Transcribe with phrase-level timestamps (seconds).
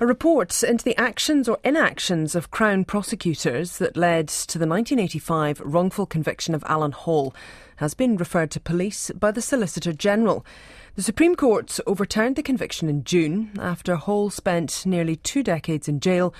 [0.00, 5.60] A report into the actions or inactions of Crown prosecutors that led to the 1985
[5.64, 7.34] wrongful conviction of Alan Hall
[7.78, 10.46] has been referred to police by the Solicitor General.
[10.94, 15.98] The Supreme Court overturned the conviction in June after Hall spent nearly two decades in
[15.98, 16.32] jail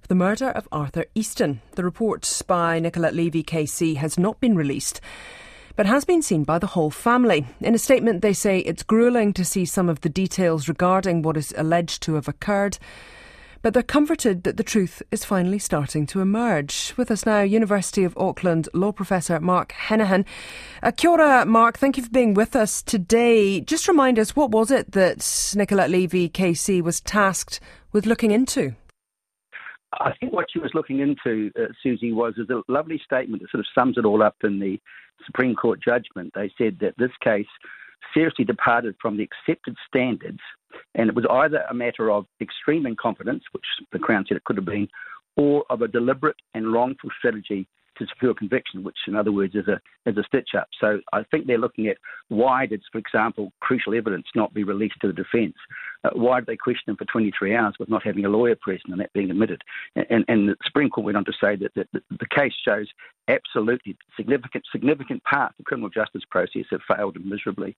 [0.00, 1.60] for the murder of Arthur Easton.
[1.72, 5.02] The report by Nicolette Levy KC has not been released
[5.76, 7.46] but has been seen by the whole family.
[7.60, 11.36] In a statement, they say it's grueling to see some of the details regarding what
[11.36, 12.78] is alleged to have occurred.
[13.62, 16.92] But they're comforted that the truth is finally starting to emerge.
[16.96, 20.24] With us now, University of Auckland law professor Mark Henaghan.
[20.82, 21.78] Uh, kia ora, Mark.
[21.78, 23.60] Thank you for being with us today.
[23.60, 27.60] Just remind us, what was it that Nicolette Levy KC was tasked
[27.92, 28.74] with looking into?
[30.00, 33.50] I think what she was looking into, uh, Susie, was is a lovely statement that
[33.50, 34.80] sort of sums it all up in the
[35.26, 36.32] Supreme Court judgment.
[36.34, 37.46] They said that this case
[38.14, 40.40] seriously departed from the accepted standards,
[40.94, 44.56] and it was either a matter of extreme incompetence, which the Crown said it could
[44.56, 44.88] have been,
[45.36, 49.68] or of a deliberate and wrongful strategy to secure conviction, which in other words is
[49.68, 50.68] a is a stitch up.
[50.80, 51.98] So I think they're looking at
[52.28, 55.54] why did, for example, crucial evidence not be released to the defence?
[56.04, 58.92] Uh, why did they question him for 23 hours with not having a lawyer present
[58.92, 59.62] and that being admitted?
[59.96, 62.88] And, and the Supreme Court went on to say that, that the case shows
[63.28, 67.76] absolutely significant significant part of the criminal justice process have failed miserably.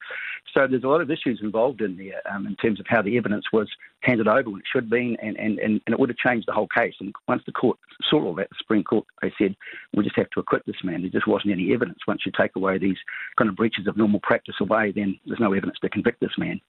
[0.53, 3.17] So there's a lot of issues involved in there um, in terms of how the
[3.19, 3.69] evidence was
[4.01, 6.49] handed over when it should have been, and, and, and, and it would have changed
[6.49, 6.95] the whole case.
[7.01, 9.55] And once the court saw all that, the Supreme Court, they said,
[9.95, 11.03] we just have to acquit this man.
[11.03, 11.99] There just wasn't any evidence.
[12.07, 12.99] Once you take away these
[13.37, 16.61] kind of breaches of normal practice away, then there's no evidence to convict this man.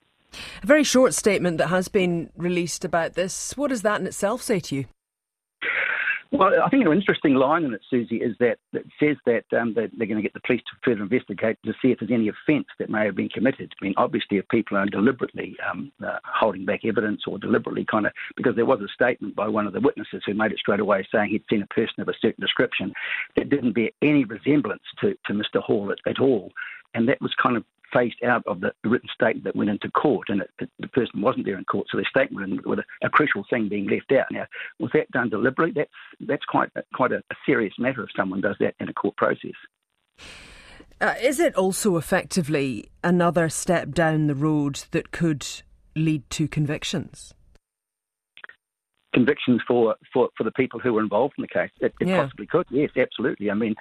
[0.63, 3.55] A very short statement that has been released about this.
[3.57, 4.85] What does that in itself say to you?
[6.31, 9.73] Well, I think an interesting line in it, Susie, is that it says that, um,
[9.73, 12.67] they're going to get the police to further investigate to see if there's any offence
[12.77, 13.71] that may have been committed.
[13.79, 18.05] I mean, obviously, if people are deliberately um, uh, holding back evidence or deliberately kind
[18.05, 20.81] of, because there was a statement by one of the witnesses who made it straight
[20.81, 22.91] away saying he'd seen a person of a certain description
[23.37, 25.61] that didn't bear any resemblance to, to Mr.
[25.61, 26.51] Hall at, at all.
[26.95, 27.63] And that was kind of
[27.95, 31.45] phased out of the written statement that went into court, and it, the person wasn't
[31.45, 34.25] there in court, so the statement with a, a, crucial thing being left out.
[34.31, 34.45] Now,
[34.79, 35.73] was that done deliberately?
[35.75, 39.16] That's that's quite quite a, a serious matter if someone does that in a court
[39.16, 39.51] process.
[41.01, 45.45] Uh, is it also effectively another step down the road that could
[45.95, 47.33] lead to convictions?
[49.13, 51.72] Convictions for, for, for the people who were involved in the case.
[51.81, 52.23] It, it yeah.
[52.23, 53.51] possibly could, yes, absolutely.
[53.51, 53.75] I mean,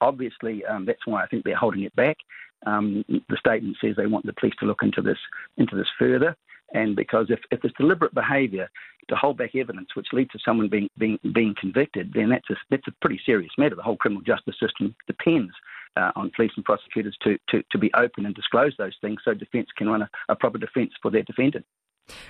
[0.00, 2.16] obviously, um, that's why I think they're holding it back.
[2.66, 5.18] Um, the statement says they want the police to look into this
[5.56, 6.36] into this further.
[6.74, 8.68] And because if, if there's deliberate behaviour
[9.08, 12.54] to hold back evidence which leads to someone being being, being convicted, then that's a,
[12.70, 13.76] that's a pretty serious matter.
[13.76, 15.52] The whole criminal justice system depends
[15.96, 19.32] uh, on police and prosecutors to, to, to be open and disclose those things so
[19.32, 21.64] defence can run a, a proper defence for their defendant.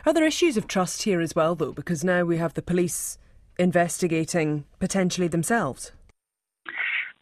[0.05, 1.73] Are there issues of trust here as well, though?
[1.73, 3.19] Because now we have the police
[3.59, 5.93] investigating potentially themselves.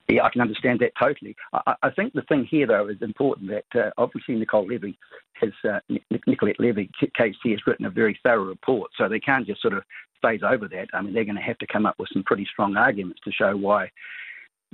[0.08, 1.34] Yeah, I can understand that totally.
[1.52, 4.98] I, I, think the thing here, though, is important that uh, obviously Nicole Levy
[5.34, 5.80] has, uh,
[6.26, 9.82] Nicolette Levy, KC has written a very thorough report, so they can't just sort of
[10.20, 10.88] phase over that.
[10.92, 13.32] I mean, they're going to have to come up with some pretty strong arguments to
[13.32, 13.90] show why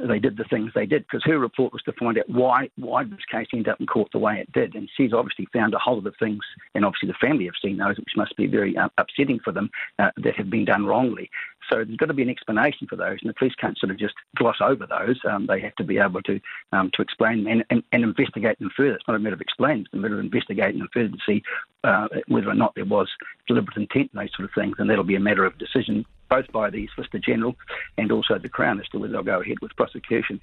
[0.09, 3.05] they did the things they did because her report was to find out why why
[3.05, 5.79] this case ended up in court the way it did, and she's obviously found a
[5.79, 6.41] whole lot of things,
[6.75, 9.71] and obviously the family have seen those, which must be very uh, upsetting for them
[9.99, 11.31] uh, that have been done wrongly.
[11.71, 13.99] So there's got to be an explanation for those, and the police can't sort of
[13.99, 15.21] just gloss over those.
[15.31, 16.41] Um, they have to be able to
[16.73, 18.95] um, to explain and, and, and, investigate them further.
[18.95, 21.43] It's not a matter of explaining; it's a matter of investigating them further to see
[21.85, 23.09] uh, whether or not there was
[23.47, 26.51] deliberate intent and those sort of things, and that'll be a matter of decision both
[26.53, 27.57] by the Solicitor General
[27.99, 30.41] and also the Crown as to whether they'll go ahead with prosecution.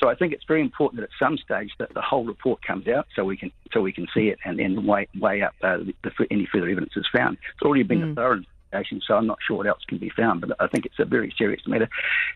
[0.00, 2.88] So I think it's very important that at some stage that the whole report comes
[2.88, 5.76] out so we can so we can see it and then weigh, weigh up uh,
[5.76, 7.36] the, the, any further evidence is found.
[7.54, 8.12] It's already been mm.
[8.12, 8.42] a thorough
[9.06, 11.32] so I'm not sure what else can be found, but I think it's a very
[11.36, 11.88] serious matter.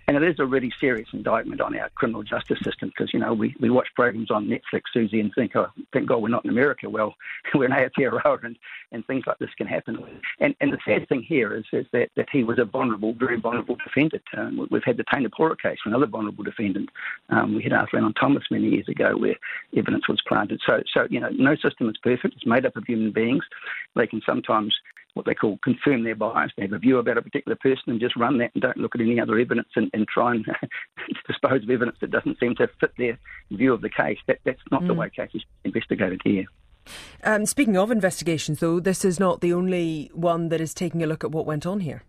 [0.07, 3.33] And it is a really serious indictment on our criminal justice system because, you know,
[3.33, 6.51] we, we watch programs on Netflix, Susie, and think, oh, thank God we're not in
[6.51, 6.89] America.
[6.89, 7.15] Well,
[7.55, 8.57] we're in Aotearoa and,
[8.93, 9.99] and things like this can happen.
[10.39, 13.38] And, and the sad thing here is, is that, that he was a vulnerable, very
[13.38, 14.23] vulnerable defendant.
[14.37, 16.88] Um, we've had the Teina Pora case for another vulnerable defendant.
[17.29, 19.37] Um, we had Arthur Allan Thomas many years ago where
[19.76, 20.61] evidence was planted.
[20.67, 22.35] So, so, you know, no system is perfect.
[22.37, 23.44] It's made up of human beings.
[23.94, 24.75] They can sometimes
[25.15, 26.53] what they call confirm their bias.
[26.57, 28.95] They have a view about a particular person and just run that and don't look
[28.95, 30.47] at any other evidence and, and try and
[31.27, 33.19] dispose of evidence that doesn't seem to fit their
[33.51, 34.19] view of the case.
[34.27, 34.89] That, that's not mm.
[34.89, 36.47] the way cases are investigated here.
[37.23, 41.07] Um, speaking of investigations, though, this is not the only one that is taking a
[41.07, 42.03] look at what went on here.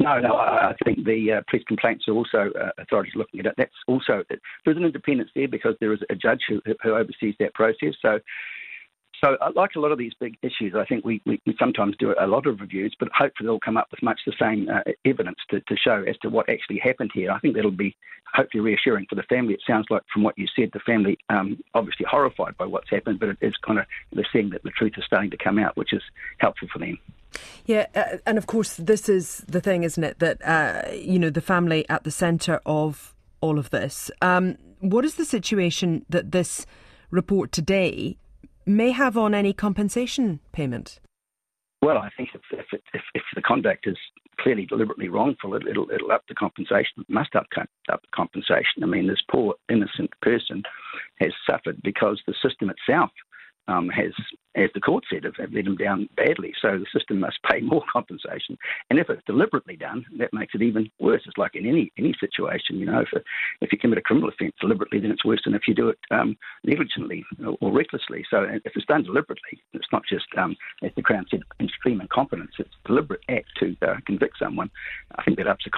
[0.00, 3.54] No, no, I think the uh, police complaints are also uh, authorities looking at it.
[3.56, 7.54] That's also there's an independence there because there is a judge who, who oversees that
[7.54, 7.94] process.
[8.02, 8.18] So
[9.24, 12.14] So, uh, like a lot of these big issues, I think we, we, sometimes do
[12.20, 15.38] a lot of reviews, but hopefully they'll come up with much the same uh, evidence
[15.48, 17.30] to, to, show as to what actually happened here.
[17.30, 17.96] I think that'll be
[18.34, 19.54] hopefully reassuring for the family.
[19.54, 23.18] It sounds like, from what you said, the family um, obviously horrified by what's happened,
[23.18, 25.74] but it is kind of they're seeing that the truth is starting to come out,
[25.74, 26.02] which is
[26.36, 26.98] helpful for them.
[27.64, 30.18] Yeah, uh, and of course, this is the thing, isn't it?
[30.18, 34.10] That uh, you know the family at the centre of all of this.
[34.20, 36.66] Um, what is the situation that this
[37.10, 38.18] report today
[38.66, 41.00] may have on any compensation payment?
[41.82, 43.98] Well, I think if, if, if, if the conduct is
[44.40, 47.00] clearly deliberately wrongful, it, will it'll up the compensation.
[47.00, 48.82] It must up, up the compensation.
[48.82, 50.62] I mean, this poor innocent person
[51.20, 53.10] has suffered because the system itself
[53.68, 54.12] um, has,
[54.54, 56.52] as the court said, have, let him down badly.
[56.60, 58.58] So the system must pay more compensation.
[58.90, 61.22] And if it's deliberately done, that makes it even worse.
[61.26, 63.22] It's like in any any situation, you know, if,
[63.60, 65.98] if you commit a criminal offence deliberately, then it's worse than if you do it
[66.10, 68.24] um, negligently or, or, recklessly.
[68.30, 72.52] So if it's done deliberately, it's not just, um, as the Crown said, extreme incompetence.
[72.58, 74.70] It's a deliberate act to uh, convict someone.
[75.16, 75.70] I think that ups the